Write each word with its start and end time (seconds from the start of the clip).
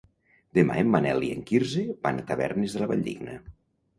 Demà 0.57 0.77
en 0.83 0.87
Manel 0.93 1.25
i 1.27 1.29
en 1.33 1.43
Quirze 1.51 1.85
van 2.07 2.21
a 2.21 2.25
Tavernes 2.31 2.77
de 2.79 2.83
la 2.85 2.87
Valldigna. 2.93 3.37